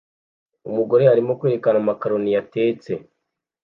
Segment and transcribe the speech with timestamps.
[0.69, 2.91] Umugore arimo kwerekana makaroni yatetse